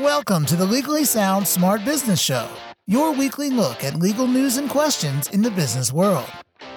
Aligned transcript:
Welcome 0.00 0.46
to 0.46 0.56
the 0.56 0.64
Legally 0.64 1.04
Sound 1.04 1.46
Smart 1.46 1.84
Business 1.84 2.18
Show, 2.18 2.48
your 2.86 3.12
weekly 3.12 3.50
look 3.50 3.84
at 3.84 3.96
legal 3.96 4.26
news 4.26 4.56
and 4.56 4.70
questions 4.70 5.28
in 5.28 5.42
the 5.42 5.50
business 5.50 5.92
world. 5.92 6.24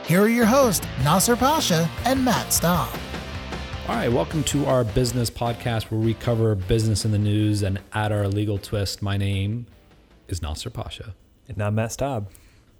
Here 0.05 0.21
are 0.23 0.27
your 0.27 0.45
hosts, 0.45 0.85
Nasser 1.01 1.37
Pasha 1.37 1.89
and 2.03 2.25
Matt 2.25 2.51
Staub. 2.51 2.89
All 3.87 3.95
right, 3.95 4.11
welcome 4.11 4.43
to 4.43 4.65
our 4.65 4.83
business 4.83 5.29
podcast 5.29 5.83
where 5.91 5.99
we 6.01 6.13
cover 6.15 6.55
business 6.55 7.05
in 7.05 7.11
the 7.11 7.17
news 7.17 7.63
and 7.63 7.79
add 7.93 8.11
our 8.11 8.27
legal 8.27 8.57
twist. 8.57 9.01
My 9.01 9.15
name 9.15 9.67
is 10.27 10.41
Nasser 10.41 10.69
Pasha. 10.69 11.15
And 11.47 11.63
I'm 11.63 11.75
Matt 11.75 11.93
Staub. 11.93 12.29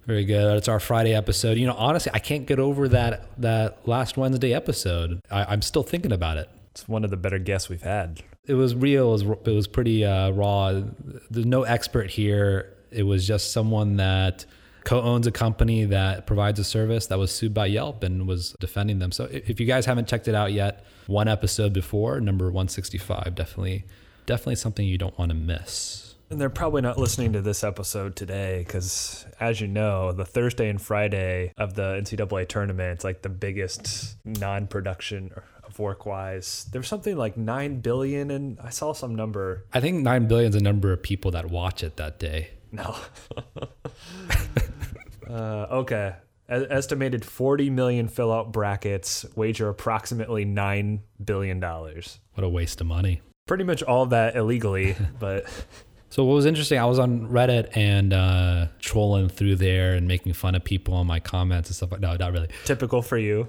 Very 0.04 0.26
good. 0.26 0.58
It's 0.58 0.68
our 0.68 0.80
Friday 0.80 1.14
episode. 1.14 1.56
You 1.56 1.66
know, 1.66 1.76
honestly, 1.78 2.12
I 2.12 2.18
can't 2.18 2.44
get 2.44 2.58
over 2.58 2.88
that 2.88 3.30
that 3.40 3.88
last 3.88 4.18
Wednesday 4.18 4.52
episode. 4.52 5.18
I, 5.30 5.44
I'm 5.44 5.62
still 5.62 5.82
thinking 5.82 6.12
about 6.12 6.36
it. 6.36 6.50
It's 6.76 6.86
one 6.86 7.04
of 7.04 7.10
the 7.10 7.16
better 7.16 7.38
guests 7.38 7.70
we've 7.70 7.80
had. 7.80 8.20
It 8.44 8.52
was 8.52 8.74
real. 8.74 9.08
It 9.08 9.24
was, 9.24 9.38
it 9.46 9.50
was 9.50 9.66
pretty 9.66 10.04
uh, 10.04 10.28
raw. 10.32 10.82
There's 11.30 11.46
no 11.46 11.62
expert 11.62 12.10
here. 12.10 12.76
It 12.90 13.04
was 13.04 13.26
just 13.26 13.50
someone 13.50 13.96
that 13.96 14.44
co-owns 14.84 15.26
a 15.26 15.32
company 15.32 15.86
that 15.86 16.26
provides 16.26 16.60
a 16.60 16.64
service 16.64 17.06
that 17.06 17.18
was 17.18 17.32
sued 17.32 17.54
by 17.54 17.64
Yelp 17.64 18.04
and 18.04 18.28
was 18.28 18.54
defending 18.60 18.98
them. 18.98 19.10
So 19.10 19.24
if 19.24 19.58
you 19.58 19.66
guys 19.66 19.86
haven't 19.86 20.06
checked 20.06 20.28
it 20.28 20.34
out 20.34 20.52
yet, 20.52 20.84
one 21.06 21.28
episode 21.28 21.72
before, 21.72 22.20
number 22.20 22.44
165, 22.44 23.34
definitely 23.34 23.86
definitely 24.26 24.56
something 24.56 24.86
you 24.86 24.98
don't 24.98 25.18
want 25.18 25.30
to 25.30 25.34
miss. 25.34 26.14
And 26.28 26.40
they're 26.40 26.50
probably 26.50 26.82
not 26.82 26.98
listening 26.98 27.32
to 27.34 27.40
this 27.40 27.62
episode 27.62 28.16
today 28.16 28.64
because, 28.66 29.24
as 29.38 29.60
you 29.60 29.68
know, 29.68 30.10
the 30.10 30.24
Thursday 30.24 30.68
and 30.68 30.82
Friday 30.82 31.52
of 31.56 31.74
the 31.74 32.00
NCAA 32.02 32.48
tournament, 32.48 32.94
it's 32.94 33.04
like 33.04 33.22
the 33.22 33.28
biggest 33.28 34.16
non 34.24 34.66
production 34.66 35.30
of 35.76 35.80
work 35.80 36.06
wise. 36.06 36.66
There 36.72 36.80
was 36.80 36.88
something 36.88 37.16
like 37.16 37.36
9 37.36 37.80
billion, 37.80 38.30
and 38.30 38.58
I 38.60 38.70
saw 38.70 38.92
some 38.92 39.14
number. 39.14 39.66
I 39.72 39.80
think 39.80 40.02
9 40.02 40.26
billion 40.26 40.48
is 40.48 40.54
the 40.54 40.62
number 40.62 40.92
of 40.92 41.02
people 41.02 41.30
that 41.32 41.50
watch 41.50 41.82
it 41.82 41.96
that 41.96 42.18
day. 42.18 42.48
No. 42.72 42.96
uh, 45.28 45.66
okay. 45.70 46.16
Estimated 46.48 47.24
40 47.24 47.70
million 47.70 48.08
fill 48.08 48.32
out 48.32 48.52
brackets 48.52 49.26
wager 49.34 49.68
approximately 49.68 50.46
$9 50.46 51.00
billion. 51.24 51.60
What 51.60 52.44
a 52.44 52.48
waste 52.48 52.80
of 52.80 52.86
money. 52.86 53.20
Pretty 53.46 53.64
much 53.64 53.82
all 53.82 54.06
that 54.06 54.36
illegally, 54.36 54.96
but. 55.18 55.44
So 56.08 56.24
what 56.24 56.34
was 56.34 56.46
interesting, 56.46 56.78
I 56.78 56.84
was 56.84 56.98
on 56.98 57.28
Reddit 57.28 57.76
and 57.76 58.12
uh, 58.12 58.66
trolling 58.78 59.28
through 59.28 59.56
there 59.56 59.94
and 59.94 60.06
making 60.06 60.32
fun 60.34 60.54
of 60.54 60.62
people 60.62 60.94
on 60.94 61.06
my 61.06 61.20
comments 61.20 61.68
and 61.68 61.76
stuff. 61.76 61.92
Like, 61.92 62.00
no, 62.00 62.14
not 62.16 62.32
really. 62.32 62.48
Typical 62.64 63.02
for 63.02 63.18
you. 63.18 63.48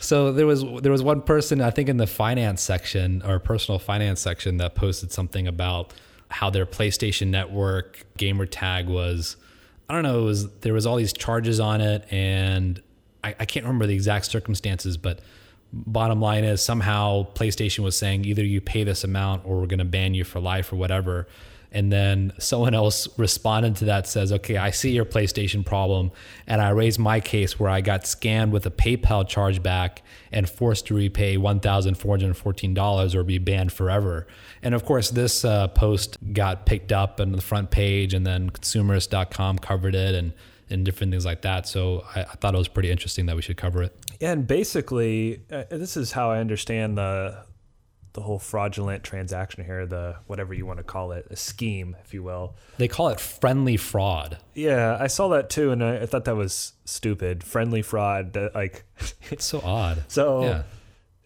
so 0.00 0.32
there 0.32 0.46
was 0.46 0.64
there 0.82 0.92
was 0.92 1.02
one 1.02 1.22
person 1.22 1.60
I 1.60 1.70
think 1.70 1.88
in 1.88 1.96
the 1.96 2.06
finance 2.06 2.60
section 2.60 3.22
or 3.22 3.38
personal 3.38 3.78
finance 3.78 4.20
section 4.20 4.56
that 4.56 4.74
posted 4.74 5.12
something 5.12 5.46
about 5.46 5.94
how 6.28 6.50
their 6.50 6.66
PlayStation 6.66 7.28
Network 7.28 8.04
gamer 8.16 8.46
tag 8.46 8.88
was. 8.88 9.36
I 9.88 9.94
don't 9.94 10.02
know. 10.02 10.20
It 10.20 10.24
was 10.24 10.50
there 10.58 10.74
was 10.74 10.86
all 10.86 10.96
these 10.96 11.12
charges 11.12 11.60
on 11.60 11.80
it, 11.80 12.06
and 12.12 12.82
I, 13.22 13.34
I 13.40 13.44
can't 13.44 13.64
remember 13.64 13.86
the 13.86 13.94
exact 13.94 14.26
circumstances, 14.26 14.96
but 14.96 15.20
bottom 15.72 16.20
line 16.20 16.44
is 16.44 16.62
somehow 16.62 17.26
PlayStation 17.34 17.80
was 17.80 17.96
saying 17.96 18.24
either 18.24 18.44
you 18.44 18.60
pay 18.60 18.84
this 18.84 19.04
amount 19.04 19.44
or 19.44 19.60
we're 19.60 19.66
going 19.66 19.78
to 19.78 19.84
ban 19.84 20.14
you 20.14 20.24
for 20.24 20.40
life 20.40 20.72
or 20.72 20.76
whatever. 20.76 21.26
And 21.72 21.92
then 21.92 22.32
someone 22.38 22.74
else 22.74 23.08
responded 23.18 23.76
to 23.76 23.84
that 23.86 24.06
says, 24.06 24.32
okay, 24.32 24.56
I 24.56 24.70
see 24.70 24.90
your 24.90 25.04
PlayStation 25.04 25.64
problem. 25.64 26.10
And 26.46 26.60
I 26.60 26.70
raised 26.70 26.98
my 26.98 27.20
case 27.20 27.60
where 27.60 27.70
I 27.70 27.80
got 27.80 28.02
scammed 28.02 28.50
with 28.50 28.66
a 28.66 28.70
PayPal 28.70 29.24
chargeback 29.24 29.98
and 30.32 30.48
forced 30.48 30.86
to 30.86 30.94
repay 30.94 31.36
$1,414 31.36 33.14
or 33.14 33.22
be 33.22 33.38
banned 33.38 33.72
forever. 33.72 34.26
And 34.62 34.74
of 34.74 34.84
course, 34.84 35.10
this 35.10 35.44
uh, 35.44 35.68
post 35.68 36.18
got 36.32 36.66
picked 36.66 36.92
up 36.92 37.20
on 37.20 37.32
the 37.32 37.40
front 37.40 37.70
page 37.70 38.14
and 38.14 38.26
then 38.26 38.50
consumerist.com 38.50 39.58
covered 39.58 39.94
it 39.94 40.14
and, 40.14 40.32
and 40.68 40.84
different 40.84 41.12
things 41.12 41.24
like 41.24 41.42
that. 41.42 41.68
So 41.68 42.04
I, 42.14 42.22
I 42.22 42.34
thought 42.34 42.54
it 42.54 42.58
was 42.58 42.68
pretty 42.68 42.90
interesting 42.90 43.26
that 43.26 43.36
we 43.36 43.42
should 43.42 43.56
cover 43.56 43.82
it. 43.82 43.96
Yeah, 44.18 44.32
and 44.32 44.46
basically, 44.46 45.42
uh, 45.50 45.64
this 45.70 45.96
is 45.96 46.12
how 46.12 46.30
I 46.30 46.38
understand 46.38 46.98
the 46.98 47.44
the 48.12 48.22
whole 48.22 48.38
fraudulent 48.38 49.04
transaction 49.04 49.64
here, 49.64 49.86
the 49.86 50.16
whatever 50.26 50.52
you 50.54 50.66
want 50.66 50.78
to 50.78 50.84
call 50.84 51.12
it, 51.12 51.26
a 51.30 51.36
scheme, 51.36 51.96
if 52.04 52.12
you 52.12 52.22
will. 52.22 52.56
They 52.78 52.88
call 52.88 53.08
it 53.08 53.20
friendly 53.20 53.76
fraud. 53.76 54.38
Yeah, 54.54 54.96
I 54.98 55.06
saw 55.06 55.28
that 55.28 55.50
too, 55.50 55.70
and 55.70 55.82
I, 55.82 56.00
I 56.00 56.06
thought 56.06 56.24
that 56.24 56.36
was 56.36 56.72
stupid. 56.84 57.44
Friendly 57.44 57.82
fraud, 57.82 58.36
like 58.54 58.84
it's 59.30 59.44
so 59.44 59.60
odd. 59.60 60.04
So 60.08 60.44
yeah. 60.44 60.62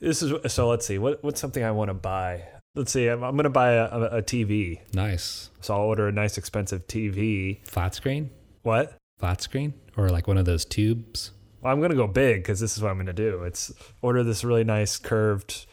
this 0.00 0.23
is 0.23 0.53
so. 0.53 0.69
Let's 0.69 0.87
see, 0.87 0.99
what 0.99 1.23
what's 1.25 1.41
something 1.41 1.62
I 1.62 1.71
want 1.71 1.89
to 1.89 1.94
buy? 1.94 2.44
Let's 2.75 2.93
see, 2.93 3.06
I'm, 3.06 3.23
I'm 3.23 3.37
going 3.37 3.44
to 3.44 3.50
buy 3.50 3.73
a, 3.75 3.84
a, 3.84 4.00
a 4.19 4.23
TV. 4.23 4.81
Nice. 4.93 5.50
So 5.61 5.75
I'll 5.75 5.83
order 5.83 6.09
a 6.09 6.12
nice 6.12 6.37
expensive 6.37 6.89
TV. 6.89 7.65
Flat 7.69 7.94
screen. 7.94 8.31
What? 8.62 8.97
Flat 9.21 9.41
screen 9.41 9.75
or 9.97 10.09
like 10.09 10.27
one 10.27 10.39
of 10.39 10.44
those 10.44 10.65
tubes. 10.65 11.31
Well, 11.61 11.73
I'm 11.73 11.78
going 11.78 11.93
to 11.93 11.97
go 11.97 12.06
big 12.06 12.43
because 12.43 12.61
this 12.61 12.77
is 12.77 12.83
what 12.83 12.91
I'm 12.91 12.97
going 12.97 13.06
to 13.06 13.12
do. 13.12 13.44
It's 13.44 13.73
order 14.03 14.23
this 14.23 14.44
really 14.44 14.65
nice 14.65 14.99
curved 14.99 15.67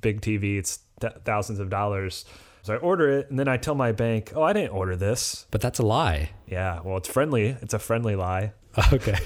big 0.00 0.20
TV. 0.20 0.58
It's 0.58 0.80
th- 1.00 1.12
thousands 1.24 1.58
of 1.58 1.70
dollars. 1.70 2.24
So 2.62 2.74
I 2.74 2.76
order 2.76 3.10
it 3.18 3.28
and 3.28 3.38
then 3.38 3.48
I 3.48 3.56
tell 3.56 3.74
my 3.74 3.92
bank, 3.92 4.32
"Oh, 4.36 4.42
I 4.42 4.52
didn't 4.52 4.70
order 4.70 4.94
this." 4.96 5.46
But 5.50 5.60
that's 5.60 5.78
a 5.78 5.82
lie. 5.82 6.30
Yeah, 6.46 6.80
well, 6.84 6.96
it's 6.96 7.08
friendly. 7.08 7.56
It's 7.60 7.74
a 7.74 7.78
friendly 7.78 8.16
lie. 8.16 8.52
Okay. 8.92 9.18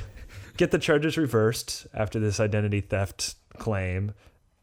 get 0.56 0.70
the 0.70 0.78
charges 0.78 1.16
reversed 1.18 1.86
after 1.94 2.18
this 2.18 2.40
identity 2.40 2.80
theft 2.80 3.34
claim. 3.58 4.12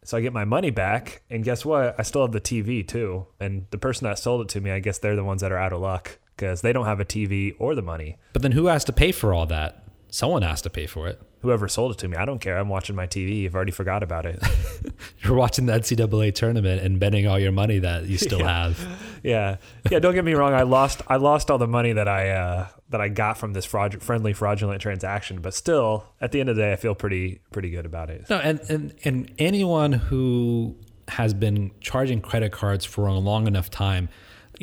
So 0.03 0.17
I 0.17 0.21
get 0.21 0.33
my 0.33 0.43
money 0.43 0.71
back, 0.71 1.21
and 1.29 1.43
guess 1.43 1.63
what? 1.63 1.95
I 1.97 2.03
still 2.03 2.23
have 2.23 2.33
the 2.33 2.41
TV 2.41 2.85
too. 2.85 3.27
And 3.39 3.65
the 3.71 3.77
person 3.77 4.05
that 4.05 4.19
sold 4.19 4.41
it 4.41 4.49
to 4.49 4.59
me, 4.59 4.71
I 4.71 4.79
guess 4.79 4.97
they're 4.97 5.15
the 5.15 5.23
ones 5.23 5.39
that 5.41 5.51
are 5.53 5.57
out 5.57 5.71
of 5.71 5.79
luck 5.79 6.19
because 6.35 6.61
they 6.61 6.73
don't 6.73 6.85
have 6.85 6.99
a 6.99 7.05
TV 7.05 7.55
or 7.59 7.75
the 7.75 7.81
money. 7.81 8.17
But 8.33 8.41
then 8.41 8.51
who 8.51 8.65
has 8.65 8.83
to 8.85 8.91
pay 8.91 9.11
for 9.13 9.33
all 9.33 9.45
that? 9.45 9.83
Someone 10.09 10.41
has 10.41 10.61
to 10.63 10.69
pay 10.69 10.85
for 10.87 11.07
it 11.07 11.21
whoever 11.43 11.67
sold 11.67 11.91
it 11.91 11.97
to 11.99 12.07
me. 12.07 12.15
I 12.17 12.23
don't 12.25 12.39
care. 12.39 12.57
I'm 12.57 12.69
watching 12.69 12.95
my 12.95 13.05
TV. 13.05 13.45
I've 13.45 13.53
already 13.53 13.73
forgot 13.73 14.01
about 14.01 14.25
it. 14.25 14.41
You're 15.19 15.35
watching 15.35 15.65
the 15.65 15.73
NCAA 15.73 16.33
tournament 16.33 16.81
and 16.81 16.99
betting 16.99 17.27
all 17.27 17.37
your 17.37 17.51
money 17.51 17.79
that 17.79 18.05
you 18.05 18.17
still 18.17 18.39
yeah. 18.39 18.63
have. 18.65 19.19
Yeah, 19.23 19.57
yeah. 19.91 19.99
Don't 19.99 20.15
get 20.15 20.25
me 20.25 20.33
wrong. 20.33 20.53
I 20.53 20.63
lost. 20.63 21.01
I 21.07 21.17
lost 21.17 21.51
all 21.51 21.57
the 21.57 21.67
money 21.67 21.91
that 21.93 22.07
I 22.07 22.29
uh, 22.29 22.67
that 22.89 23.01
I 23.01 23.09
got 23.09 23.37
from 23.37 23.53
this 23.53 23.65
fraud- 23.65 24.01
friendly 24.01 24.33
fraudulent 24.33 24.81
transaction. 24.81 25.41
But 25.41 25.53
still, 25.53 26.05
at 26.21 26.31
the 26.31 26.39
end 26.39 26.49
of 26.49 26.55
the 26.55 26.61
day, 26.61 26.71
I 26.73 26.77
feel 26.77 26.95
pretty 26.95 27.41
pretty 27.51 27.69
good 27.69 27.85
about 27.85 28.09
it. 28.09 28.29
No, 28.29 28.37
and 28.37 28.59
and 28.69 28.93
and 29.03 29.31
anyone 29.37 29.91
who 29.91 30.77
has 31.09 31.33
been 31.33 31.71
charging 31.81 32.21
credit 32.21 32.53
cards 32.53 32.85
for 32.85 33.05
a 33.07 33.13
long 33.15 33.47
enough 33.47 33.69
time 33.69 34.07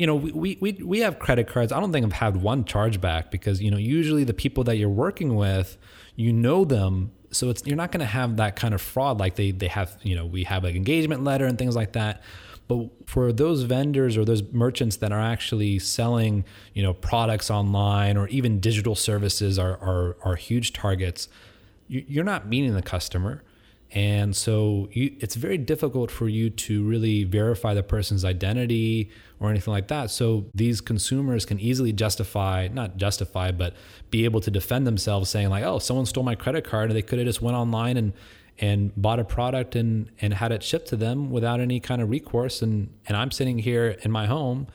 you 0.01 0.07
know, 0.07 0.15
we, 0.15 0.57
we, 0.59 0.71
we 0.83 0.99
have 1.01 1.19
credit 1.19 1.47
cards. 1.47 1.71
I 1.71 1.79
don't 1.79 1.91
think 1.91 2.03
I've 2.03 2.11
had 2.11 2.37
one 2.37 2.63
chargeback 2.63 3.29
because, 3.29 3.61
you 3.61 3.69
know, 3.69 3.77
usually 3.77 4.23
the 4.23 4.33
people 4.33 4.63
that 4.63 4.77
you're 4.77 4.89
working 4.89 5.35
with, 5.35 5.77
you 6.15 6.33
know 6.33 6.65
them. 6.65 7.11
So 7.29 7.51
it's, 7.51 7.67
you're 7.67 7.77
not 7.77 7.91
going 7.91 7.99
to 7.99 8.07
have 8.07 8.37
that 8.37 8.55
kind 8.55 8.73
of 8.73 8.81
fraud 8.81 9.19
like 9.19 9.35
they, 9.35 9.51
they 9.51 9.67
have, 9.67 9.95
you 10.01 10.15
know, 10.15 10.25
we 10.25 10.45
have 10.45 10.63
an 10.63 10.75
engagement 10.75 11.23
letter 11.23 11.45
and 11.45 11.55
things 11.55 11.75
like 11.75 11.91
that. 11.91 12.23
But 12.67 12.87
for 13.05 13.31
those 13.31 13.61
vendors 13.61 14.17
or 14.17 14.25
those 14.25 14.41
merchants 14.41 14.95
that 14.97 15.11
are 15.11 15.21
actually 15.21 15.77
selling, 15.77 16.45
you 16.73 16.81
know, 16.81 16.95
products 16.95 17.51
online 17.51 18.17
or 18.17 18.27
even 18.29 18.59
digital 18.59 18.95
services 18.95 19.59
are, 19.59 19.77
are, 19.83 20.17
are 20.23 20.35
huge 20.35 20.73
targets, 20.73 21.29
you're 21.87 22.23
not 22.23 22.47
meeting 22.47 22.73
the 22.73 22.81
customer. 22.81 23.43
And 23.93 24.35
so 24.35 24.87
you, 24.93 25.15
it's 25.19 25.35
very 25.35 25.57
difficult 25.57 26.11
for 26.11 26.29
you 26.29 26.49
to 26.49 26.83
really 26.83 27.25
verify 27.25 27.73
the 27.73 27.83
person's 27.83 28.23
identity 28.23 29.09
or 29.39 29.49
anything 29.49 29.73
like 29.73 29.89
that. 29.89 30.11
So 30.11 30.45
these 30.53 30.79
consumers 30.79 31.45
can 31.45 31.59
easily 31.59 31.91
justify, 31.91 32.69
not 32.71 32.95
justify, 32.95 33.51
but 33.51 33.73
be 34.09 34.23
able 34.23 34.39
to 34.41 34.51
defend 34.51 34.87
themselves 34.87 35.29
saying 35.29 35.49
like, 35.49 35.65
oh, 35.65 35.79
someone 35.79 36.05
stole 36.05 36.23
my 36.23 36.35
credit 36.35 36.63
card 36.63 36.89
and 36.89 36.97
they 36.97 37.01
could 37.01 37.19
have 37.19 37.25
just 37.25 37.41
went 37.41 37.57
online 37.57 37.97
and 37.97 38.13
and 38.59 38.91
bought 38.95 39.19
a 39.19 39.23
product 39.23 39.75
and 39.75 40.09
and 40.21 40.35
had 40.35 40.51
it 40.51 40.61
shipped 40.61 40.87
to 40.87 40.95
them 40.95 41.31
without 41.31 41.59
any 41.59 41.79
kind 41.79 42.01
of 42.01 42.09
recourse 42.09 42.61
and 42.61 42.89
and 43.07 43.17
I'm 43.17 43.31
sitting 43.31 43.57
here 43.59 43.97
in 44.03 44.11
my 44.11 44.27
home 44.27 44.67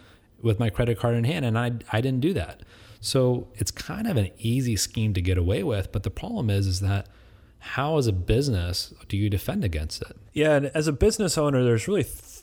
with 0.43 0.59
my 0.59 0.71
credit 0.71 0.99
card 0.99 1.15
in 1.15 1.25
hand 1.25 1.45
and 1.45 1.59
I 1.59 1.73
I 1.91 2.01
didn't 2.01 2.21
do 2.21 2.35
that. 2.35 2.61
So 3.01 3.49
it's 3.55 3.71
kind 3.71 4.09
of 4.09 4.17
an 4.17 4.31
easy 4.39 4.77
scheme 4.77 5.15
to 5.15 5.23
get 5.23 5.39
away 5.39 5.63
with, 5.63 5.93
but 5.93 6.03
the 6.03 6.11
problem 6.11 6.51
is 6.51 6.67
is 6.67 6.81
that 6.81 7.07
how 7.59 7.99
as 7.99 8.07
a 8.07 8.13
business 8.13 8.93
do 9.09 9.17
you 9.17 9.29
defend 9.29 9.65
against 9.65 10.03
it? 10.03 10.17
Yeah, 10.33 10.57
and 10.57 10.67
as 10.67 10.87
a 10.89 10.93
business 10.93 11.37
owner 11.37 11.65
there's 11.65 11.89
really 11.89 12.05
th- 12.05 12.43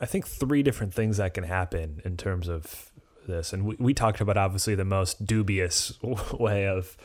I 0.00 0.06
think 0.06 0.26
three 0.26 0.62
different 0.62 0.92
things 0.92 1.18
that 1.18 1.34
can 1.34 1.44
happen 1.44 2.02
in 2.04 2.16
terms 2.16 2.48
of 2.48 2.90
this, 3.26 3.52
and 3.52 3.64
we, 3.64 3.76
we 3.78 3.94
talked 3.94 4.20
about 4.20 4.36
obviously 4.36 4.74
the 4.74 4.84
most 4.84 5.26
dubious 5.26 5.98
way 6.32 6.66
of. 6.66 6.96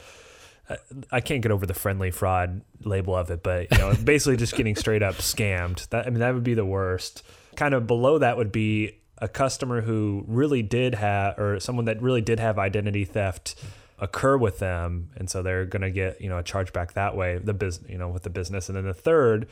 Uh, 0.69 0.75
I 1.11 1.21
can't 1.21 1.41
get 1.41 1.51
over 1.51 1.65
the 1.65 1.73
friendly 1.73 2.11
fraud 2.11 2.61
label 2.83 3.15
of 3.15 3.29
it, 3.31 3.41
but 3.43 3.71
you 3.71 3.77
know, 3.77 3.93
basically 4.03 4.35
just 4.35 4.55
getting 4.55 4.75
straight 4.75 5.03
up 5.03 5.15
scammed. 5.15 5.87
That 5.89 6.07
I 6.07 6.09
mean, 6.09 6.19
that 6.19 6.33
would 6.33 6.43
be 6.43 6.55
the 6.55 6.65
worst. 6.65 7.23
Kind 7.55 7.73
of 7.73 7.87
below 7.87 8.17
that 8.17 8.35
would 8.37 8.51
be 8.51 8.97
a 9.19 9.27
customer 9.27 9.81
who 9.81 10.23
really 10.27 10.61
did 10.61 10.95
have, 10.95 11.37
or 11.39 11.59
someone 11.59 11.85
that 11.85 12.01
really 12.01 12.21
did 12.21 12.39
have 12.39 12.59
identity 12.59 13.05
theft 13.05 13.55
occur 13.99 14.37
with 14.37 14.59
them, 14.59 15.09
and 15.15 15.29
so 15.29 15.41
they're 15.41 15.65
going 15.65 15.81
to 15.81 15.91
get 15.91 16.21
you 16.21 16.29
know 16.29 16.37
a 16.37 16.43
chargeback 16.43 16.93
that 16.93 17.15
way. 17.15 17.37
The 17.37 17.53
business, 17.53 17.89
you 17.89 17.97
know, 17.97 18.09
with 18.09 18.23
the 18.23 18.29
business, 18.29 18.69
and 18.69 18.77
then 18.77 18.85
the 18.85 18.93
third, 18.93 19.47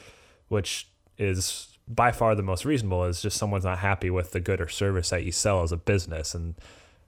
which 0.48 0.88
is 1.18 1.78
by 1.88 2.12
far 2.12 2.36
the 2.36 2.44
most 2.44 2.66
reasonable 2.66 3.06
is 3.06 3.22
just 3.22 3.38
someone's 3.38 3.64
not 3.64 3.80
happy 3.80 4.10
with 4.10 4.32
the 4.32 4.40
good 4.40 4.60
or 4.60 4.68
service 4.68 5.10
that 5.12 5.24
you 5.24 5.32
sell 5.32 5.62
as 5.62 5.72
a 5.72 5.78
business 5.78 6.34
and 6.34 6.56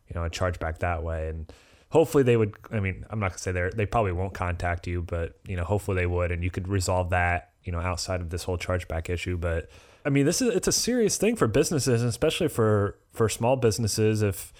you 0.07 0.13
know, 0.15 0.25
a 0.25 0.29
chargeback 0.29 0.79
that 0.79 1.03
way. 1.03 1.29
And 1.29 1.51
hopefully 1.89 2.23
they 2.23 2.37
would 2.37 2.55
I 2.71 2.79
mean, 2.79 3.05
I'm 3.09 3.19
not 3.19 3.31
gonna 3.31 3.39
say 3.39 3.51
they 3.51 3.69
they 3.73 3.85
probably 3.85 4.11
won't 4.11 4.33
contact 4.33 4.87
you, 4.87 5.01
but 5.01 5.37
you 5.45 5.55
know, 5.55 5.63
hopefully 5.63 5.95
they 5.95 6.05
would 6.05 6.31
and 6.31 6.43
you 6.43 6.49
could 6.49 6.67
resolve 6.67 7.09
that, 7.11 7.51
you 7.63 7.71
know, 7.71 7.79
outside 7.79 8.21
of 8.21 8.29
this 8.29 8.43
whole 8.43 8.57
chargeback 8.57 9.09
issue. 9.09 9.37
But 9.37 9.69
I 10.05 10.09
mean, 10.09 10.25
this 10.25 10.41
is 10.41 10.55
it's 10.55 10.67
a 10.67 10.73
serious 10.73 11.17
thing 11.17 11.35
for 11.35 11.47
businesses, 11.47 12.03
especially 12.03 12.47
for 12.47 12.97
for 13.11 13.29
small 13.29 13.55
businesses 13.55 14.21
if 14.21 14.53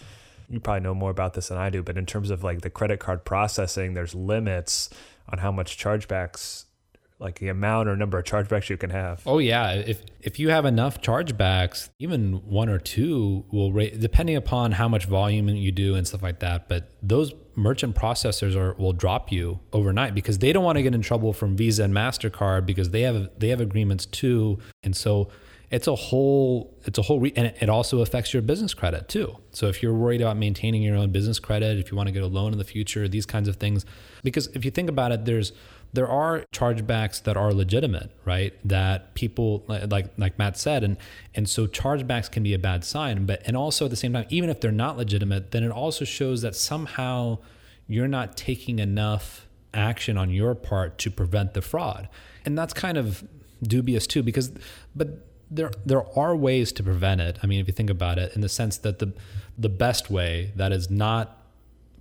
you 0.49 0.59
probably 0.59 0.81
know 0.81 0.93
more 0.93 1.11
about 1.11 1.33
this 1.33 1.49
than 1.49 1.57
I 1.57 1.69
do, 1.69 1.83
but 1.83 1.97
in 1.97 2.05
terms 2.05 2.29
of 2.29 2.43
like 2.43 2.61
the 2.61 2.69
credit 2.69 2.99
card 2.99 3.25
processing, 3.25 3.93
there's 3.93 4.15
limits 4.15 4.89
on 5.29 5.39
how 5.39 5.51
much 5.51 5.77
chargebacks 5.77 6.65
like 7.19 7.39
the 7.39 7.47
amount 7.47 7.89
or 7.89 7.95
number 7.95 8.19
of 8.19 8.25
chargebacks 8.25 8.69
you 8.69 8.77
can 8.77 8.91
have. 8.91 9.21
Oh 9.25 9.39
yeah, 9.39 9.71
if 9.71 10.01
if 10.21 10.39
you 10.39 10.49
have 10.49 10.65
enough 10.65 11.01
chargebacks, 11.01 11.89
even 11.99 12.33
one 12.45 12.69
or 12.69 12.77
two 12.77 13.45
will 13.51 13.71
rate 13.73 13.99
depending 13.99 14.35
upon 14.35 14.73
how 14.73 14.87
much 14.87 15.05
volume 15.05 15.49
you 15.49 15.71
do 15.71 15.95
and 15.95 16.07
stuff 16.07 16.21
like 16.21 16.39
that. 16.39 16.69
But 16.69 16.91
those 17.01 17.33
merchant 17.55 17.95
processors 17.95 18.55
are 18.55 18.73
will 18.73 18.93
drop 18.93 19.31
you 19.31 19.59
overnight 19.73 20.13
because 20.13 20.37
they 20.37 20.53
don't 20.53 20.63
want 20.63 20.77
to 20.77 20.83
get 20.83 20.93
in 20.93 21.01
trouble 21.01 21.33
from 21.33 21.57
Visa 21.57 21.83
and 21.83 21.93
Mastercard 21.93 22.65
because 22.65 22.91
they 22.91 23.01
have 23.01 23.29
they 23.37 23.49
have 23.49 23.61
agreements 23.61 24.05
too, 24.05 24.59
and 24.83 24.95
so 24.95 25.29
it's 25.69 25.87
a 25.87 25.95
whole 25.95 26.73
it's 26.85 26.97
a 26.97 27.01
whole 27.01 27.19
re- 27.19 27.33
and 27.35 27.53
it 27.59 27.69
also 27.69 27.99
affects 27.99 28.33
your 28.33 28.41
business 28.41 28.73
credit 28.73 29.09
too. 29.09 29.37
So 29.51 29.67
if 29.67 29.83
you're 29.83 29.93
worried 29.93 30.21
about 30.21 30.37
maintaining 30.37 30.81
your 30.81 30.95
own 30.95 31.11
business 31.11 31.39
credit 31.39 31.77
if 31.77 31.91
you 31.91 31.97
want 31.97 32.07
to 32.07 32.13
get 32.13 32.23
a 32.23 32.27
loan 32.27 32.51
in 32.53 32.57
the 32.57 32.63
future 32.63 33.07
these 33.07 33.25
kinds 33.25 33.47
of 33.47 33.57
things 33.57 33.85
because 34.23 34.47
if 34.47 34.63
you 34.63 34.71
think 34.71 34.89
about 34.89 35.11
it 35.11 35.25
there's 35.25 35.51
there 35.93 36.07
are 36.07 36.43
chargebacks 36.51 37.23
that 37.23 37.37
are 37.37 37.53
legitimate 37.53 38.11
right? 38.23 38.53
That 38.63 39.13
people 39.13 39.63
like 39.67 40.09
like 40.17 40.39
matt 40.39 40.57
said 40.57 40.83
and 40.83 40.97
and 41.35 41.49
so 41.49 41.67
chargebacks 41.67 42.31
can 42.31 42.43
be 42.43 42.53
a 42.53 42.59
bad 42.59 42.83
sign 42.83 43.25
but 43.25 43.41
and 43.45 43.57
also 43.57 43.85
at 43.85 43.91
the 43.91 43.97
same 43.97 44.13
time 44.13 44.25
even 44.29 44.49
if 44.49 44.61
they're 44.61 44.71
not 44.71 44.97
legitimate 44.97 45.51
then 45.51 45.63
it 45.63 45.71
also 45.71 46.05
shows 46.05 46.41
that 46.41 46.55
somehow 46.55 47.39
you're 47.87 48.07
not 48.07 48.35
taking 48.37 48.79
enough 48.79 49.47
action 49.73 50.17
on 50.17 50.29
your 50.29 50.55
part 50.55 50.97
to 50.99 51.11
prevent 51.11 51.53
the 51.53 51.61
fraud. 51.61 52.09
And 52.45 52.57
that's 52.57 52.73
kind 52.73 52.97
of 52.97 53.23
dubious 53.63 54.05
too 54.05 54.21
because 54.21 54.51
but 54.95 55.25
there 55.49 55.71
there 55.85 56.05
are 56.17 56.35
ways 56.35 56.71
to 56.73 56.83
prevent 56.83 57.21
it. 57.21 57.39
I 57.41 57.47
mean, 57.47 57.59
if 57.59 57.67
you 57.67 57.73
think 57.73 57.89
about 57.89 58.17
it, 58.17 58.33
in 58.35 58.41
the 58.41 58.49
sense 58.49 58.77
that 58.77 58.99
the 58.99 59.13
the 59.57 59.69
best 59.69 60.09
way 60.09 60.51
that 60.55 60.71
is 60.71 60.89
not 60.89 61.33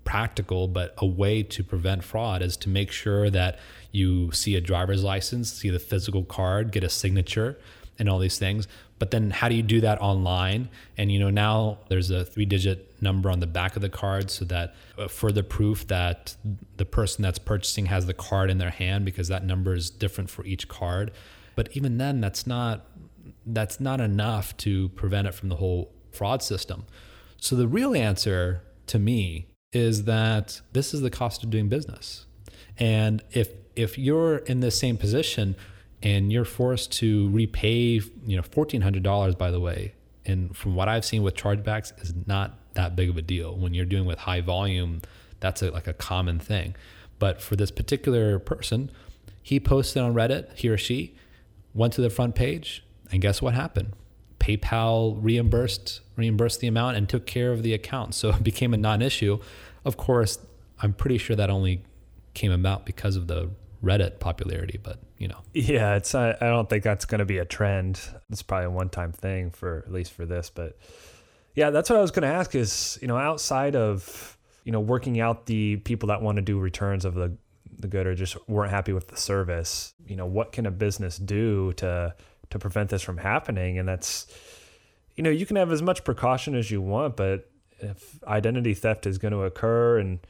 practical 0.05 0.69
but 0.69 0.95
a 0.99 1.07
way 1.07 1.43
to 1.43 1.65
prevent 1.65 2.05
fraud 2.05 2.41
is 2.41 2.57
to 2.57 2.69
make 2.69 2.93
sure 2.93 3.29
that 3.29 3.59
you 3.91 4.31
see 4.31 4.55
a 4.55 4.61
driver's 4.61 5.03
license, 5.03 5.53
see 5.53 5.71
the 5.71 5.81
physical 5.81 6.23
card, 6.23 6.71
get 6.71 6.85
a 6.85 6.89
signature, 6.89 7.59
and 7.99 8.09
all 8.09 8.19
these 8.19 8.39
things. 8.39 8.69
But 8.99 9.11
then, 9.11 9.31
how 9.31 9.49
do 9.49 9.55
you 9.55 9.63
do 9.63 9.81
that 9.83 10.01
online? 10.01 10.71
And 10.97 11.13
you 11.13 11.19
know, 11.19 11.31
now 11.31 11.79
there's 11.89 12.11
a 12.11 12.25
three-digit 12.25 13.03
number 13.03 13.31
on 13.31 13.41
the 13.41 13.47
back 13.47 13.77
of 13.77 13.83
the 13.83 13.91
card, 13.91 14.31
so 14.31 14.45
that 14.47 14.75
uh, 14.97 15.09
further 15.09 15.43
proof 15.43 15.87
that 15.89 16.35
the 16.79 16.85
person 16.85 17.23
that's 17.23 17.39
purchasing 17.39 17.87
has 17.87 18.07
the 18.07 18.15
card 18.15 18.51
in 18.51 18.59
their 18.59 18.71
hand, 18.71 19.05
because 19.05 19.29
that 19.29 19.45
number 19.45 19.75
is 19.75 19.91
different 19.91 20.31
for 20.31 20.45
each 20.47 20.69
card. 20.69 21.11
But 21.57 21.69
even 21.73 21.99
then, 21.99 22.21
that's 22.21 22.47
not 22.47 22.87
that's 23.47 23.79
not 23.81 24.01
enough 24.01 24.57
to 24.59 24.89
prevent 24.91 25.29
it 25.29 25.35
from 25.35 25.49
the 25.49 25.57
whole 25.57 25.93
fraud 26.11 26.43
system. 26.43 26.85
So 27.39 27.55
the 27.55 27.69
real 27.69 27.95
answer 27.95 28.63
to 28.89 28.99
me 28.99 29.47
is 29.73 30.05
that 30.05 30.61
this 30.73 30.93
is 30.93 31.01
the 31.01 31.11
cost 31.11 31.45
of 31.45 31.51
doing 31.51 31.69
business. 31.69 32.27
And 32.79 33.23
if 33.31 33.51
if 33.75 33.99
you're 33.99 34.39
in 34.39 34.61
the 34.61 34.71
same 34.71 34.97
position 34.97 35.55
and 36.03 36.33
you're 36.33 36.45
forced 36.45 36.93
to 36.93 37.29
repay, 37.31 38.01
you 38.27 38.37
know, 38.37 38.43
fourteen 38.43 38.81
hundred 38.81 39.03
dollars, 39.03 39.35
by 39.35 39.51
the 39.51 39.61
way, 39.61 39.95
and 40.25 40.57
from 40.57 40.75
what 40.75 40.89
I've 40.89 41.05
seen 41.05 41.23
with 41.23 41.35
chargebacks, 41.35 41.99
is 42.03 42.15
not 42.27 42.59
that 42.75 42.97
big 42.97 43.11
of 43.11 43.17
a 43.17 43.23
deal. 43.23 43.57
When 43.57 43.75
you're 43.75 43.85
doing 43.87 44.07
with 44.07 44.19
high 44.21 44.41
volume, 44.41 45.03
that's 45.41 45.63
a, 45.63 45.71
like 45.71 45.87
a 45.87 45.95
common 45.95 46.39
thing. 46.39 46.75
But 47.19 47.41
for 47.41 47.57
this 47.57 47.71
particular 47.71 48.39
person, 48.39 48.91
he 49.43 49.61
posted 49.61 50.03
on 50.03 50.15
Reddit, 50.15 50.53
he 50.55 50.69
or 50.69 50.77
she 50.77 51.15
went 51.73 51.93
to 51.95 52.01
the 52.01 52.11
front 52.11 52.35
page, 52.35 52.85
and 53.11 53.21
guess 53.21 53.41
what 53.41 53.55
happened? 53.55 53.93
PayPal 54.39 55.19
reimbursed 55.21 56.01
reimbursed 56.17 56.61
the 56.61 56.67
amount 56.67 56.97
and 56.97 57.09
took 57.09 57.27
care 57.27 57.53
of 57.53 57.63
the 57.63 57.75
account. 57.75 58.15
So 58.15 58.31
it 58.37 58.43
became 58.43 58.75
a 58.75 58.77
non-issue. 58.77 59.39
Of 59.85 59.97
course, 59.97 60.39
I'm 60.81 60.93
pretty 60.93 61.19
sure 61.19 61.37
that 61.37 61.51
only 61.51 61.83
came 62.35 62.53
about 62.53 62.85
because 62.85 63.17
of 63.17 63.27
the 63.27 63.51
Reddit 63.83 64.19
popularity, 64.19 64.79
but 64.83 64.99
you 65.19 65.29
know. 65.29 65.41
Yeah, 65.53 65.97
it's 65.97 66.15
I 66.15 66.33
don't 66.41 66.69
think 66.69 66.83
that's 66.83 67.05
going 67.05 67.19
to 67.21 67.25
be 67.25 67.39
a 67.39 67.45
trend. 67.45 68.01
It's 68.31 68.43
probably 68.43 68.67
a 68.67 68.71
one-time 68.71 69.13
thing 69.13 69.51
for 69.51 69.85
at 69.87 69.93
least 69.93 70.13
for 70.13 70.27
this, 70.27 70.51
but 70.51 70.77
yeah, 71.55 71.71
that's 71.71 71.89
what 71.89 71.99
I 71.99 72.03
was 72.03 72.11
going 72.11 72.23
to 72.23 72.35
ask 72.35 72.55
is, 72.55 72.99
you 73.01 73.09
know, 73.09 73.17
outside 73.17 73.75
of, 73.77 74.37
you 74.65 74.73
know, 74.73 74.81
working 74.81 75.21
out 75.21 75.47
the 75.47 75.77
people 75.77 76.09
that 76.09 76.21
want 76.21 76.37
to 76.37 76.43
do 76.43 76.59
returns 76.59 77.05
of 77.05 77.15
the 77.15 77.37
the 77.79 77.89
good 77.89 78.07
or 78.07 78.15
just 78.15 78.37
weren't 78.49 78.71
happy 78.71 78.93
with 78.93 79.09
the 79.09 79.17
service, 79.17 79.93
you 80.07 80.17
know, 80.17 80.25
what 80.25 80.53
can 80.53 80.65
a 80.65 80.71
business 80.71 81.19
do 81.19 81.75
to 81.75 82.15
to 82.51 82.59
prevent 82.59 82.91
this 82.91 83.03
from 83.03 83.19
happening. 83.19 83.79
And 83.79 83.89
that's, 83.89 84.27
you 85.15 85.23
know, 85.23 85.31
you 85.31 85.47
can 85.47 85.57
have 85.57 85.73
as 85.73 85.83
much 85.83 86.05
precaution 86.05 86.55
as 86.55 86.71
you 86.71 86.81
want, 86.81 87.17
but 87.17 87.51
if 87.79 88.23
identity 88.25 88.75
theft 88.75 89.07
is 89.07 89.19
going 89.19 89.33
to 89.33 89.43
occur 89.43 89.99
and 89.99 90.21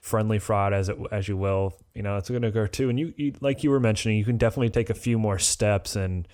friendly 0.00 0.38
fraud 0.38 0.72
as 0.72 0.88
it 0.88 0.98
as 1.10 1.28
you 1.28 1.36
will, 1.36 1.74
you 1.94 2.02
know, 2.02 2.16
it's 2.16 2.28
going 2.28 2.42
to 2.42 2.48
occur 2.48 2.66
too. 2.66 2.88
And 2.88 2.98
you, 2.98 3.14
you 3.16 3.34
like 3.40 3.62
you 3.62 3.70
were 3.70 3.80
mentioning, 3.80 4.18
you 4.18 4.24
can 4.24 4.36
definitely 4.36 4.70
take 4.70 4.90
a 4.90 4.94
few 4.94 5.18
more 5.18 5.38
steps 5.38 5.96
and 5.96 6.26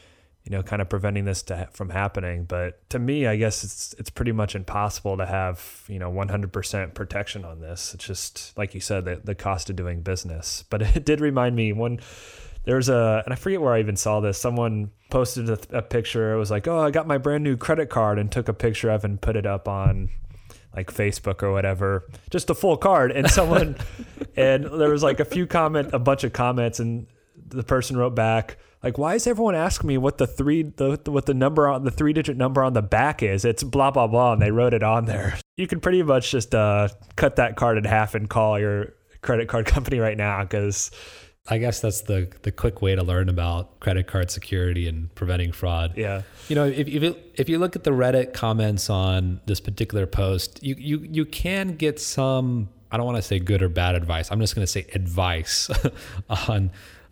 you 0.49 0.57
know, 0.57 0.63
kind 0.63 0.81
of 0.81 0.89
preventing 0.89 1.27
this 1.27 1.43
to, 1.43 1.69
from 1.73 1.91
happening. 1.91 2.45
But 2.45 2.89
to 2.89 2.99
me, 2.99 3.27
I 3.27 3.37
guess 3.37 3.65
it's 3.65 3.95
it's 3.99 4.09
pretty 4.09 4.33
much 4.33 4.55
impossible 4.55 5.19
to 5.19 5.27
have 5.27 5.85
you 5.89 5.99
know 5.99 6.11
100% 6.11 6.95
protection 6.95 7.45
on 7.45 7.61
this. 7.61 7.93
It's 7.93 8.07
just 8.07 8.57
like 8.57 8.73
you 8.75 8.81
said, 8.81 9.05
the, 9.05 9.21
the 9.23 9.35
cost 9.35 9.69
of 9.69 9.77
doing 9.77 10.01
business. 10.01 10.65
But 10.71 10.81
it 10.97 11.05
did 11.05 11.21
remind 11.21 11.55
me 11.55 11.75
one 11.75 12.01
there's 12.69 12.91
a 12.91 13.23
and 13.25 13.33
I 13.33 13.37
forget 13.37 13.63
where 13.63 13.73
I 13.73 13.81
even 13.81 13.97
saw 13.97 14.21
this. 14.21 14.37
Someone 14.37 14.91
posted 15.09 15.49
a, 15.49 15.79
a, 15.79 15.81
picture. 15.81 16.35
It 16.35 16.39
was 16.39 16.51
like, 16.51 16.69
"Oh, 16.69 16.79
I 16.79 16.91
got 16.91 17.07
my 17.07 17.17
brand 17.17 17.43
new 17.43 17.57
credit 17.57 17.89
card," 17.89 18.19
and 18.19 18.31
took 18.31 18.47
a 18.47 18.53
picture 18.53 18.91
of 18.91 19.05
it 19.05 19.09
and 19.09 19.19
put 19.19 19.37
it 19.37 19.47
up 19.47 19.67
on 19.67 20.11
like 20.77 20.93
Facebook 20.93 21.43
or 21.43 21.51
whatever, 21.51 22.07
just 22.29 22.51
a 22.51 22.55
full 22.55 22.77
card. 22.77 23.11
And 23.11 23.31
someone 23.31 23.77
and 24.37 24.65
there 24.65 24.91
was 24.91 25.03
like 25.03 25.19
a 25.19 25.25
few 25.25 25.47
comment, 25.47 25.95
a 25.95 25.99
bunch 25.99 26.25
of 26.25 26.35
comments, 26.35 26.79
and 26.79 27.07
the 27.49 27.63
person 27.63 27.97
wrote 27.97 28.15
back 28.15 28.59
like, 28.85 28.99
"Why 28.99 29.15
is 29.15 29.27
everyone 29.27 29.55
asking 29.55 29.89
me 29.89 29.97
what 29.97 30.19
the 30.19 30.27
three 30.27 30.65
the 30.65 31.01
what 31.07 31.25
the 31.25 31.33
number 31.33 31.69
on 31.69 31.85
the 31.85 31.91
three 31.91 32.13
digit 32.13 32.37
number 32.37 32.63
on 32.63 32.75
the 32.75 32.83
back 32.83 33.23
is? 33.23 33.47
It's 33.47 33.63
blah 33.63 33.93
blah 33.93 34.09
blah." 34.09 34.35
And 34.35 34.43
they 34.43 34.51
wrote 34.51 34.75
it 34.75 34.83
on 34.83 35.07
there. 35.07 35.39
You 35.57 35.67
can 35.67 35.81
pretty 35.81 36.03
much 36.03 36.31
just 36.31 36.55
uh, 36.55 36.89
cut 37.17 37.37
that 37.37 37.57
card 37.57 37.79
in 37.79 37.85
half 37.85 38.15
and 38.15 38.29
call 38.29 38.61
your 38.61 38.93
credit 39.23 39.49
card 39.49 39.65
company 39.75 40.01
right 40.01 40.19
now 40.19 40.43
because 40.43 40.91
I 41.51 41.59
guess 41.59 41.81
that's 41.81 42.03
the 42.03 42.29
the 42.43 42.53
quick 42.53 42.83
way 42.83 42.95
to 42.95 43.03
learn 43.03 43.29
about 43.29 43.81
credit 43.81 44.07
card 44.07 44.31
security 44.31 44.87
and 44.87 45.15
preventing 45.15 45.53
fraud. 45.53 45.95
Yeah. 45.97 46.23
You 46.49 46.57
know, 46.57 46.67
if 46.67 46.89
if 46.89 47.03
you, 47.03 47.17
if 47.35 47.49
you 47.49 47.59
look 47.59 47.75
at 47.75 47.85
the 47.85 47.91
Reddit 47.91 48.35
comments 48.35 48.91
on 48.91 49.41
this 49.47 49.61
particular 49.61 50.07
post, 50.07 50.63
you 50.63 50.75
you 50.79 50.99
you 51.11 51.25
can 51.25 51.77
get 51.77 52.01
some 52.01 52.69
I 52.91 52.97
don't 52.97 53.07
want 53.07 53.17
to 53.17 53.23
say 53.23 53.39
good 53.39 53.63
or 53.63 53.69
bad 53.69 53.95
advice. 53.95 54.31
I'm 54.31 54.41
just 54.41 54.55
going 54.55 54.67
to 54.67 54.71
say 54.71 54.87
advice 54.95 55.71
on 56.31 56.71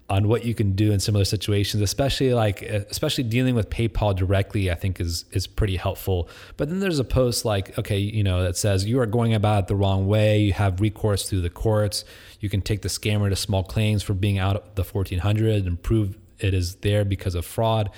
on 0.09 0.29
what 0.29 0.45
you 0.45 0.55
can 0.55 0.73
do 0.73 0.93
in 0.93 1.01
similar 1.01 1.25
situations, 1.25 1.83
especially 1.83 2.33
like 2.33 2.63
eh, 2.63 2.85
especially 2.91 3.25
dealing 3.25 3.55
with 3.55 3.69
PayPal 3.71 4.15
directly, 4.15 4.71
I 4.71 4.75
think 4.75 5.01
is 5.01 5.25
is 5.33 5.47
pretty 5.47 5.77
helpful. 5.77 6.29
But 6.57 6.69
then 6.69 6.79
there's 6.81 7.01
a 7.01 7.05
post 7.05 7.45
like, 7.45 7.77
okay, 7.79 7.99
you 7.99 8.23
know, 8.23 8.43
that 8.43 8.57
says 8.57 8.85
you 8.85 9.01
are 9.01 9.07
going 9.07 9.35
about 9.35 9.65
it 9.65 9.67
the 9.69 9.75
wrong 9.75 10.07
way. 10.07 10.39
You 10.39 10.53
have 10.53 10.81
recourse 10.81 11.29
through 11.29 11.41
the 11.41 11.51
courts. 11.51 12.05
You 12.41 12.49
can 12.49 12.63
take 12.63 12.83
the 12.83 12.89
scammer 12.89 13.29
to 13.31 13.37
small 13.37 13.65
claims 13.65 14.03
for 14.03 14.15
being 14.15 14.39
out 14.39 14.77
the 14.77 14.85
1400 14.85 15.67
and 15.67 15.83
prove 15.83 16.17
it 16.39 16.55
is 16.55 16.77
there 16.77 17.05
because 17.05 17.35
of 17.35 17.45
fraud. 17.45 17.91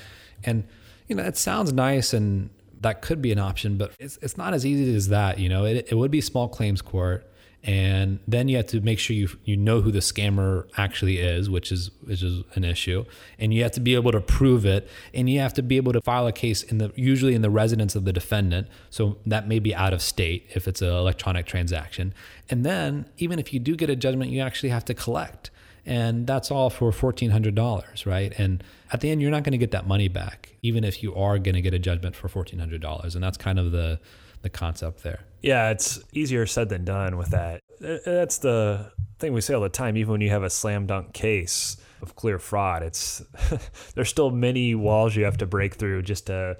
And 0.45 0.65
you 1.09 1.17
know, 1.17 1.25
it 1.25 1.37
sounds 1.37 1.73
nice 1.73 2.15
and 2.15 2.51
that 2.81 3.03
could 3.03 3.21
be 3.21 3.33
an 3.33 3.39
option, 3.39 3.77
but 3.77 3.93
it's 3.99 4.19
it's 4.23 4.39
not 4.39 4.55
as 4.55 4.65
easy 4.65 4.95
as 4.95 5.09
that. 5.09 5.39
You 5.39 5.51
know, 5.51 5.67
it 5.67 5.89
it 5.91 5.95
would 5.95 6.11
be 6.11 6.23
small 6.23 6.49
claims 6.49 6.81
court 6.81 7.31
and 7.65 8.21
then 8.27 8.49
you 8.49 8.57
have 8.57 8.67
to 8.67 8.81
make 8.81 8.99
sure 8.99 9.17
you 9.17 9.29
you 9.45 9.57
know 9.57 9.81
who 9.81 9.91
the 9.91 9.99
scammer 9.99 10.69
actually 10.77 11.19
is, 11.19 11.51
which 11.51 11.73
is 11.73 11.91
which 12.05 12.23
is 12.23 12.45
an 12.55 12.65
issue, 12.65 13.05
and 13.39 13.53
you 13.53 13.63
have 13.63 13.73
to 13.73 13.81
be 13.81 13.95
able 13.95 14.13
to 14.13 14.21
prove 14.21 14.65
it, 14.65 14.89
and 15.13 15.29
you 15.29 15.41
have 15.41 15.53
to 15.55 15.63
be 15.63 15.77
able 15.77 15.93
to 15.93 16.01
file 16.01 16.27
a 16.27 16.33
case 16.33 16.63
in 16.63 16.79
the 16.79 16.93
usually 16.95 17.35
in 17.35 17.43
the 17.43 17.51
residence 17.51 17.97
of 17.97 18.05
the 18.05 18.13
defendant, 18.13 18.69
so 18.91 19.19
that 19.27 19.49
may 19.49 19.59
be 19.59 19.75
out 19.75 19.93
of 19.93 20.01
state 20.01 20.47
if 20.55 20.69
it's 20.69 20.81
an 20.81 20.89
electronic 20.89 21.47
transaction, 21.47 22.15
and 22.49 22.65
then 22.65 23.09
even 23.19 23.39
if 23.39 23.53
you 23.53 23.59
do 23.59 23.75
get 23.75 23.91
a 23.91 23.97
judgment, 23.97 24.31
you 24.31 24.41
actually 24.41 24.71
have 24.71 24.85
to 24.85 24.95
collect, 24.95 25.51
and 25.85 26.27
that's 26.27 26.51
all 26.51 26.71
for 26.71 26.93
fourteen 26.93 27.31
hundred 27.31 27.57
dollars, 27.57 28.07
right? 28.07 28.33
And 28.39 28.63
at 28.93 29.01
the 29.01 29.11
end, 29.11 29.21
you're 29.21 29.31
not 29.33 29.43
going 29.43 29.53
to 29.53 29.59
get 29.59 29.73
that 29.73 29.87
money 29.87 30.09
back, 30.09 30.55
even 30.63 30.85
if 30.85 31.03
you 31.03 31.15
are 31.15 31.39
going 31.39 31.57
to 31.57 31.61
get 31.61 31.75
a 31.75 31.79
judgment 31.79 32.15
for 32.15 32.29
fourteen 32.29 32.61
hundred 32.61 32.81
dollars, 32.81 33.17
and 33.17 33.23
that's 33.23 33.37
kind 33.37 33.59
of 33.59 33.73
the 33.73 33.99
the 34.43 34.49
concept 34.49 35.03
there. 35.03 35.25
Yeah, 35.41 35.71
it's 35.71 36.01
easier 36.13 36.47
said 36.47 36.69
than 36.69 36.85
done 36.85 37.17
with 37.17 37.31
that. 37.31 37.63
That's 37.81 38.39
the 38.39 38.93
thing 39.19 39.33
we 39.33 39.41
say 39.41 39.55
all 39.55 39.61
the 39.61 39.69
time, 39.69 39.97
even 39.97 40.13
when 40.13 40.21
you 40.21 40.31
have 40.31 40.43
a 40.43 40.51
slam 40.51 40.87
dunk 40.87 41.13
case 41.13 41.77
of 42.03 42.17
clear 42.17 42.39
fraud, 42.39 42.83
it's 42.83 43.23
there's 43.95 44.09
still 44.09 44.31
many 44.31 44.75
walls 44.75 45.17
you 45.17 45.25
have 45.25 45.39
to 45.39 45.47
break 45.47 45.75
through 45.75 46.03
just 46.03 46.27
to 46.27 46.57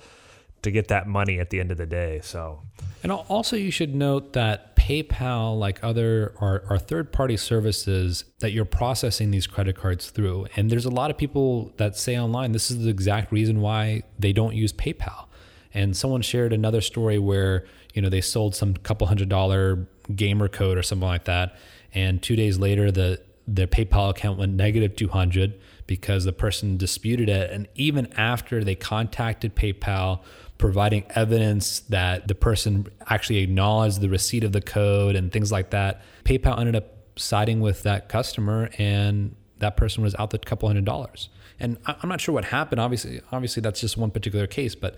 to 0.63 0.71
get 0.71 0.89
that 0.89 1.07
money 1.07 1.39
at 1.39 1.51
the 1.51 1.61
end 1.61 1.71
of 1.71 1.79
the 1.79 1.87
day. 1.87 2.21
So, 2.23 2.61
and 3.03 3.13
also 3.13 3.57
you 3.57 3.71
should 3.71 3.95
note 3.95 4.33
that 4.33 4.75
PayPal, 4.75 5.59
like 5.59 5.83
other 5.85 6.35
are, 6.41 6.65
are 6.69 6.79
third 6.79 7.13
party 7.13 7.37
services 7.37 8.25
that 8.41 8.51
you're 8.51 8.65
processing 8.65 9.31
these 9.31 9.47
credit 9.47 9.77
cards 9.77 10.11
through. 10.11 10.47
And 10.57 10.71
there's 10.71 10.85
a 10.85 10.91
lot 10.91 11.11
of 11.11 11.17
people 11.17 11.73
that 11.77 11.97
say 11.97 12.19
online 12.19 12.53
this 12.53 12.71
is 12.71 12.83
the 12.83 12.89
exact 12.89 13.31
reason 13.31 13.61
why 13.61 14.03
they 14.19 14.33
don't 14.33 14.55
use 14.55 14.73
PayPal. 14.73 15.27
And 15.75 15.97
someone 15.97 16.23
shared 16.23 16.53
another 16.53 16.81
story 16.81 17.19
where 17.19 17.67
you 17.99 18.03
know 18.03 18.09
they 18.09 18.21
sold 18.21 18.55
some 18.55 18.75
couple 18.75 19.09
hundred 19.09 19.29
dollar 19.29 19.89
gamer 20.15 20.47
code 20.47 20.79
or 20.79 20.85
something 20.85 21.09
like 21.09 21.25
that, 21.25 21.57
and 21.93 22.23
two 22.23 22.37
days 22.37 22.57
later 22.57 22.93
the 22.93 23.21
their 23.49 23.67
PayPal 23.67 24.11
account 24.11 24.39
went 24.39 24.53
negative 24.53 24.95
200 24.95 25.59
because 25.89 26.25
the 26.25 26.33
person 26.33 26.77
disputed 26.77 27.29
it. 27.29 27.51
And 27.51 27.67
even 27.75 28.13
after 28.13 28.63
they 28.63 28.77
contacted 28.77 29.57
PayPal, 29.57 30.21
providing 30.59 31.05
evidence 31.17 31.81
that 31.81 32.29
the 32.29 32.37
person 32.37 32.87
actually 33.09 33.39
acknowledged 33.39 34.01
the 34.01 34.09
receipt 34.09 34.45
of 34.45 34.53
the 34.53 34.61
code 34.61 35.17
and 35.17 35.33
things 35.33 35.51
like 35.51 35.71
that, 35.71 36.03
PayPal 36.25 36.61
ended 36.61 36.77
up 36.77 36.93
siding 37.17 37.61
with 37.61 37.83
that 37.83 38.09
customer 38.09 38.71
and 38.79 39.35
that 39.59 39.77
person 39.77 40.05
was 40.05 40.15
out 40.21 40.31
the 40.31 40.39
couple 40.39 40.69
hundred 40.69 40.85
dollars. 40.85 41.31
And 41.59 41.79
I'm 41.85 42.09
not 42.09 42.21
sure 42.21 42.33
what 42.35 42.45
happened. 42.45 42.81
Obviously, 42.81 43.21
obviously 43.33 43.61
that's 43.63 43.81
just 43.81 43.97
one 43.97 44.13
particular 44.13 44.47
case, 44.47 44.77
but 44.77 44.97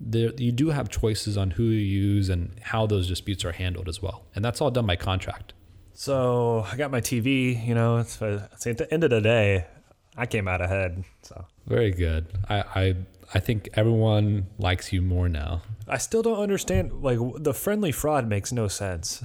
there, 0.00 0.32
you 0.36 0.52
do 0.52 0.70
have 0.70 0.88
choices 0.88 1.36
on 1.36 1.52
who 1.52 1.64
you 1.64 1.80
use 1.80 2.28
and 2.28 2.58
how 2.60 2.86
those 2.86 3.08
disputes 3.08 3.44
are 3.44 3.52
handled 3.52 3.88
as 3.88 4.02
well. 4.02 4.24
And 4.34 4.44
that's 4.44 4.60
all 4.60 4.70
done 4.70 4.86
by 4.86 4.96
contract. 4.96 5.52
So 5.94 6.66
I 6.70 6.76
got 6.76 6.90
my 6.90 7.00
TV. 7.00 7.64
You 7.66 7.74
know, 7.74 7.98
it's, 7.98 8.20
it's 8.20 8.66
at 8.66 8.78
the 8.78 8.92
end 8.92 9.04
of 9.04 9.10
the 9.10 9.20
day, 9.20 9.66
I 10.16 10.26
came 10.26 10.48
out 10.48 10.60
ahead. 10.60 11.04
So 11.22 11.46
very 11.66 11.92
good. 11.92 12.26
I, 12.48 12.56
I 12.74 12.96
I 13.34 13.40
think 13.40 13.70
everyone 13.74 14.46
likes 14.58 14.92
you 14.92 15.00
more 15.00 15.28
now. 15.28 15.62
I 15.88 15.98
still 15.98 16.22
don't 16.22 16.38
understand. 16.38 17.02
Like 17.02 17.18
the 17.36 17.54
friendly 17.54 17.92
fraud 17.92 18.28
makes 18.28 18.52
no 18.52 18.68
sense. 18.68 19.22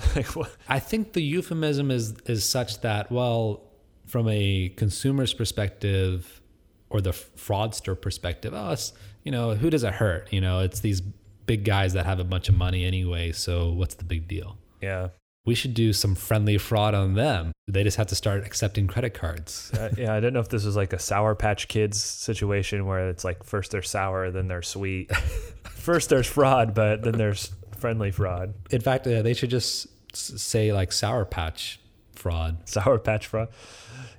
I 0.69 0.79
think 0.79 1.13
the 1.13 1.21
euphemism 1.21 1.91
is 1.91 2.15
is 2.25 2.47
such 2.47 2.81
that 2.81 3.11
well, 3.11 3.63
from 4.05 4.27
a 4.29 4.69
consumer's 4.77 5.33
perspective 5.33 6.41
or 6.89 7.01
the 7.01 7.11
fraudster 7.11 7.99
perspective, 7.99 8.53
oh, 8.55 8.71
it's, 8.71 8.93
you 9.27 9.31
know, 9.31 9.55
who 9.55 9.69
does 9.69 9.83
it 9.83 9.93
hurt? 9.93 10.31
You 10.31 10.39
know, 10.39 10.61
it's 10.61 10.79
these 10.79 11.01
big 11.01 11.65
guys 11.65 11.91
that 11.91 12.05
have 12.05 12.19
a 12.19 12.23
bunch 12.23 12.47
of 12.47 12.55
money 12.55 12.85
anyway. 12.85 13.33
So 13.33 13.71
what's 13.71 13.95
the 13.95 14.05
big 14.05 14.25
deal? 14.25 14.57
Yeah 14.81 15.09
we 15.47 15.55
should 15.55 15.73
do 15.73 15.93
some 15.93 16.13
friendly 16.13 16.57
fraud 16.57 16.93
on 16.93 17.13
them. 17.13 17.53
They 17.69 17.81
just 17.81 17.95
have 17.95 18.07
to 18.07 18.15
start 18.15 18.45
accepting 18.45 18.85
credit 18.85 19.13
cards. 19.13 19.71
uh, 19.73 19.93
yeah, 19.97 20.13
I 20.13 20.19
don't 20.19 20.33
know 20.33 20.41
if 20.41 20.49
this 20.49 20.65
was 20.65 20.75
like 20.75 20.91
a 20.91 20.99
Sour 20.99 21.35
Patch 21.35 21.69
Kids 21.69 22.03
situation 22.03 22.85
where 22.85 23.07
it's 23.07 23.23
like 23.23 23.45
first 23.45 23.71
they're 23.71 23.81
sour, 23.81 24.29
then 24.29 24.49
they're 24.49 24.61
sweet. 24.61 25.15
first 25.63 26.09
there's 26.09 26.27
fraud, 26.27 26.73
but 26.73 27.01
then 27.01 27.17
there's 27.17 27.53
friendly 27.77 28.11
fraud. 28.11 28.55
In 28.71 28.81
fact, 28.81 29.07
uh, 29.07 29.21
they 29.21 29.33
should 29.33 29.49
just 29.49 29.87
say 30.13 30.73
like 30.73 30.91
Sour 30.91 31.23
Patch 31.23 31.79
fraud. 32.11 32.67
Sour 32.67 32.99
Patch 32.99 33.25
fraud. 33.25 33.47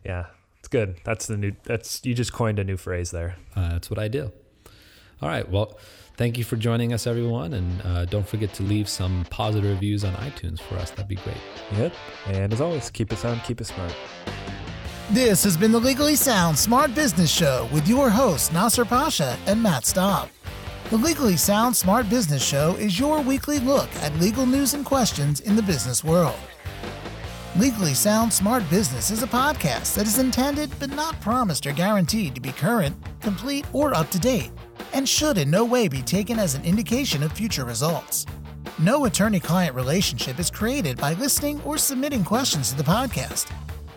Yeah, 0.07 0.29
it's 0.61 0.69
good. 0.69 0.97
That's 1.05 1.27
the 1.27 1.37
new. 1.37 1.53
That's 1.65 2.03
you 2.07 2.15
just 2.15 2.33
coined 2.33 2.59
a 2.59 2.65
new 2.65 2.79
phrase 2.79 3.11
there. 3.11 3.37
Uh, 3.55 3.73
that's 3.73 3.91
what 3.91 3.99
I 3.99 4.09
do. 4.09 4.33
All 5.20 5.28
right. 5.28 5.48
Well 5.48 5.78
Thank 6.18 6.37
you 6.37 6.42
for 6.42 6.56
joining 6.56 6.92
us, 6.92 7.06
everyone. 7.06 7.54
And 7.54 7.80
uh, 7.82 8.04
don't 8.06 8.26
forget 8.26 8.52
to 8.54 8.64
leave 8.64 8.88
some 8.88 9.25
positive 9.30 9.70
reviews 9.70 10.02
on 10.02 10.14
iTunes 10.14 10.58
for 10.58 10.75
us. 10.75 10.90
That'd 10.90 11.06
be 11.06 11.14
great. 11.14 11.37
Yep. 11.76 11.94
And 12.26 12.52
as 12.52 12.60
always, 12.60 12.90
keep 12.90 13.12
it 13.12 13.18
sound, 13.18 13.40
keep 13.44 13.60
it 13.60 13.66
smart. 13.66 13.94
This 15.12 15.44
has 15.44 15.56
been 15.56 15.70
the 15.70 15.78
Legally 15.78 16.16
Sound 16.16 16.58
Smart 16.58 16.92
Business 16.92 17.30
Show 17.30 17.68
with 17.72 17.87
your 17.87 18.10
hosts, 18.10 18.50
Nasser 18.50 18.84
Pasha 18.84 19.38
and 19.46 19.62
Matt 19.62 19.84
Staub. 19.84 20.28
The 20.90 20.96
Legally 20.96 21.37
Sound 21.37 21.76
Smart 21.76 22.10
Business 22.10 22.44
Show 22.44 22.75
is 22.80 22.98
your 22.98 23.20
weekly 23.20 23.60
look 23.60 23.88
at 24.02 24.12
legal 24.16 24.44
news 24.44 24.75
and 24.75 24.84
questions 24.84 25.38
in 25.38 25.54
the 25.54 25.62
business 25.62 26.02
world. 26.02 26.34
Legally 27.56 27.94
Sound 27.94 28.32
Smart 28.32 28.68
Business 28.68 29.12
is 29.12 29.22
a 29.22 29.28
podcast 29.28 29.94
that 29.94 30.08
is 30.08 30.18
intended 30.18 30.68
but 30.80 30.90
not 30.90 31.20
promised 31.20 31.64
or 31.64 31.72
guaranteed 31.72 32.34
to 32.34 32.40
be 32.40 32.50
current, 32.50 32.96
complete, 33.20 33.66
or 33.72 33.94
up 33.94 34.10
to 34.10 34.18
date 34.18 34.50
and 34.92 35.09
should 35.09 35.38
in 35.38 35.50
no 35.50 35.64
way 35.64 35.88
be 35.88 36.02
taken 36.02 36.38
as 36.38 36.54
an 36.54 36.64
indication 36.64 37.23
of 37.23 37.33
future 37.33 37.64
results. 37.64 38.26
No 38.78 39.07
attorney 39.07 39.40
client 39.40 39.75
relationship 39.75 40.38
is 40.38 40.50
created 40.50 40.99
by 40.99 41.14
listening 41.14 41.61
or 41.62 41.78
submitting 41.78 42.25
questions 42.25 42.71
to 42.71 42.76
the 42.76 42.83
podcast. 42.83 43.52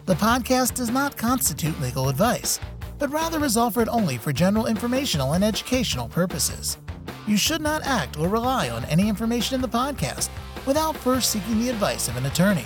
The 0.05 0.15
podcast 0.15 0.73
does 0.73 0.89
not 0.89 1.17
constitute 1.17 1.79
legal 1.79 2.09
advice, 2.09 2.59
but 2.97 3.11
rather 3.11 3.43
is 3.45 3.57
offered 3.57 3.89
only 3.89 4.17
for 4.17 4.33
general 4.33 4.65
informational 4.65 5.33
and 5.33 5.43
educational 5.43 6.07
purposes. 6.07 6.77
You 7.27 7.37
should 7.37 7.61
not 7.61 7.83
act 7.83 8.17
or 8.17 8.27
rely 8.27 8.69
on 8.69 8.85
any 8.85 9.07
information 9.07 9.55
in 9.55 9.61
the 9.61 9.67
podcast 9.67 10.29
without 10.65 10.97
first 10.97 11.29
seeking 11.29 11.59
the 11.59 11.69
advice 11.69 12.07
of 12.07 12.17
an 12.17 12.25
attorney. 12.25 12.65